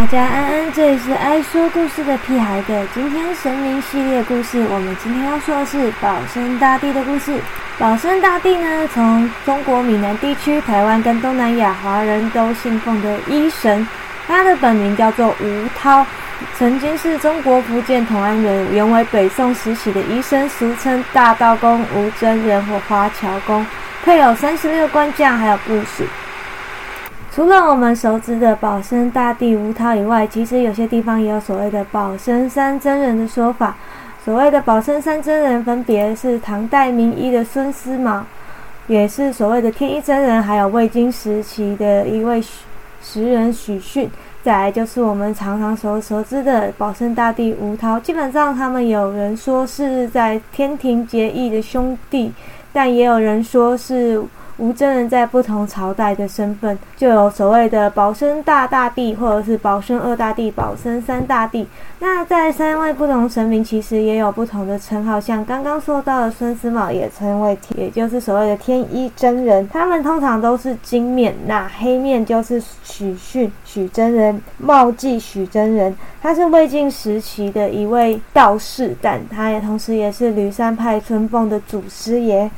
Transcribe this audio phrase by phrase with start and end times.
[0.00, 2.86] 大家安安，这里是爱说故事的屁孩的。
[2.94, 7.38] 今天神明系列故事，我们今天要说的是保生大帝的故事。
[7.78, 13.86] 保生大帝呢，从中国闽南地区、台湾跟东南亚华人都信奉的医神，
[14.26, 16.06] 他的本名叫做吴涛，
[16.56, 23.66] 曾经是中国福建同安人，原为北宋时期的医生，俗称大道公吴真人或花桥公，
[24.02, 26.04] 配有三十六官将，还有部属。
[27.32, 33.76] 除了我们熟知的保生大帝吴涛以外，其实有些地方也有所谓的保生三真人的说法。
[34.24, 38.22] 所谓的保生三真人，分别是唐代名医的孙思邈，
[38.88, 42.42] 也是所谓的天一真人，还有魏晋时期的一位
[43.00, 44.10] 时人许逊。
[44.42, 48.00] 再来就是我们常常所熟知的保生大帝吴涛。
[48.00, 52.32] 基本上，他们有人说是在天庭结义的兄弟，
[52.72, 54.20] 但也有人说是。
[54.60, 61.66] 吴真人在不同朝代的身份，就有所谓的保生大大帝，或者是保生二大帝、保生三大帝。
[61.98, 69.66] 那在三位不同神明，其实也有不同的称号，像刚刚说到的孙思邈，也称为，也就是所谓的天一真人。
[69.70, 75.96] 他们通常都是金面，那黑面就是许逊、许真人，茂济许真人。
[76.22, 82.50] 他是魏晋时期的一位道士，但他也同时也是吕山派春凤的祖师爷。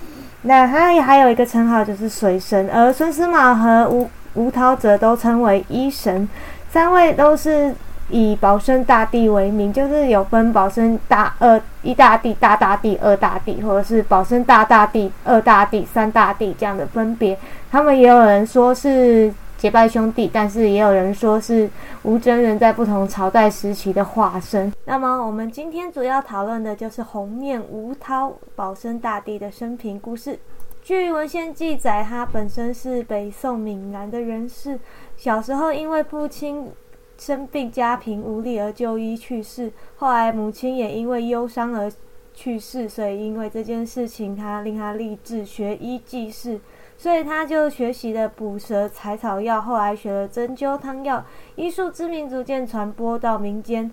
[0.43, 6.29] 那他还有一个称号就是水神，而孙思邈和吴吴涛则都称为医神，
[6.71, 7.75] 三位都是
[8.09, 17.39] 以保生大帝为名，就是有分保生大二一大帝、大大帝、二大帝，或者是保生大大帝、二大帝、三大帝这样的分别。
[17.71, 19.33] 他们也有人说是。
[19.63, 21.71] 结拜兄弟，但是也有人说是
[22.03, 24.73] 吴真人在不同朝代时期的化身。
[24.87, 30.37] 那么，我们今天主要讨论的就是红面吴涛保生大帝的生平故事。
[30.83, 34.81] 据文献记载，他本身是北宋闽南的人士，
[35.17, 36.69] 小时候因为父亲
[37.17, 39.71] 生病，家贫无力而就医去世。
[39.95, 41.89] 后来母亲也因为忧伤而
[42.35, 46.59] 去世，所以因为这件事情，他令他立志学医济世。
[47.03, 51.25] 所以他就学习了捕蛇采草药，后来学了针灸汤药，
[51.57, 53.91] 医术知名逐渐传播到民间。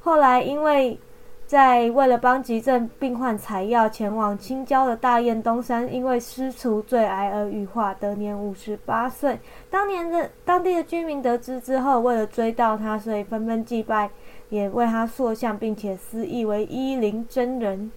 [0.00, 0.98] 后来因为
[1.46, 9.40] 在为了帮急症病患采药，前往青椒的大雁东山，因为失除最癌而羽化，得年五十八岁。
[9.70, 14.10] 当年的当地的居民得知之后，为了追悼他，所以纷纷祭拜，
[14.50, 17.90] 也为他塑像，并且私译为一灵真人。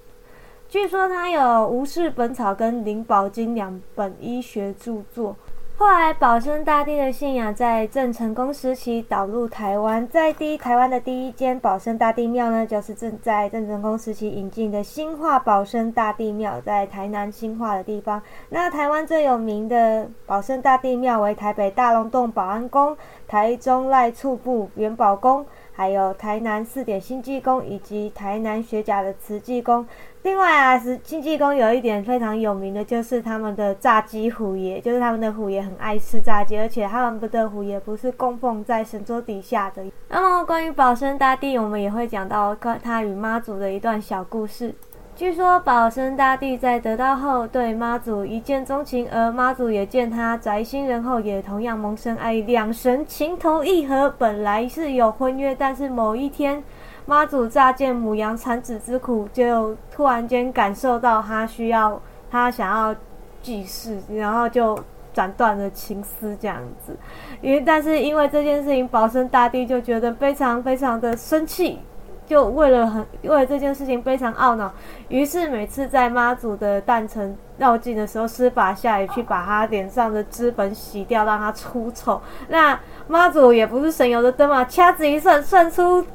[0.70, 5.34] 据说他有《吴氏本草》跟《灵宝经》两本医学著作。
[5.78, 18.22] 后来，保生大帝的信仰在郑成功时期导入台湾，在第台湾的第一间保生大帝庙呢，就是正在郑成功时期引进的新化保生大帝庙，在台南新化的地方。
[18.50, 25.46] 那台湾最有名的保生大帝庙为台北大龙洞保安宫、台中赖厝部元宝宫。
[25.78, 29.86] 还有台南四点新济宫以及台南学甲的慈济宫。
[30.24, 39.84] 另外啊，是新济宫有一点非常有名的，就是他们的炸鸡虎爷，就是他们的虎爷很爱吃炸鸡，而且他们的虎爷不是供奉在神桌底下的。
[40.10, 44.74] 那么关于保生大帝，我们也会讲到他与妈祖的一段小故事。
[45.18, 54.14] 据说保生大帝在得道后对妈祖一见钟情，而妈祖也见他宅心仁厚，也同样萌生爱意，两神情投意合。
[54.20, 56.64] 本来是有婚约，但是某一天
[57.08, 62.00] 妈祖乍见母羊产子之苦，就突然间感受到他需要，
[62.30, 62.96] 他想要
[63.42, 64.78] 祭祀，然后就
[65.16, 66.96] 斩断了情丝这样子。
[67.42, 71.80] 因为但是因为这件事情，保生大帝就觉得非常非常的生气。
[72.28, 74.70] 就为了很为了这件事情非常懊恼，
[75.08, 82.22] 于是每次在妈祖的诞辰绕境的时候，施法下雨去把他脸上的脂粉洗掉，让他出丑。
[82.50, 82.78] 那
[83.08, 86.06] 妈祖也不是省油的灯嘛，掐指一算，算出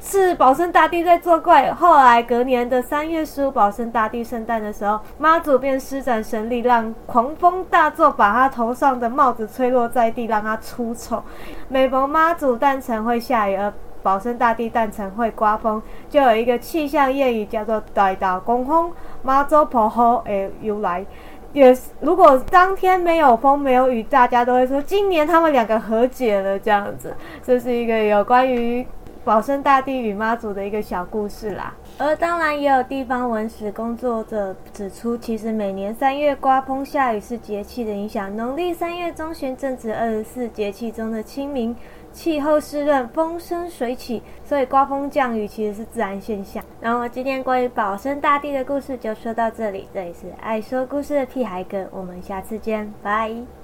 [0.00, 1.72] 是保生大帝在作怪。
[1.72, 11.20] 后来隔年的三月十五，保生大帝圣诞的时候，妈祖便施展神力，让狂风大作，把他头上的帽子吹落在地，让他出丑。
[11.68, 13.72] 每逢妈祖诞辰会下雨，而
[14.02, 21.04] 保生大帝诞辰会刮风，就有一个气象谚语叫做“大大公风，妈祖婆好”的由来。
[21.52, 27.14] 也如果当天没有风没有雨，大家都会说今年他们两个和解了这样子。
[27.42, 28.86] 这是一个有关于
[29.22, 31.74] 保生大帝与妈祖的一个小故事啦。
[31.98, 38.34] 而当然也有地方文史工作者指出，其实每年三月刮风下雨是节气的影响。
[38.34, 41.76] 农历三月中旬正值二十四节气中的清明。
[42.12, 46.62] 气候湿润，风生水起，所以刮风降雨其实是自然现象。
[46.80, 53.61] 那么今天关于保生大帝的故事就说到这里，这里是爱说故事的屁孩哥，我们下次见，拜。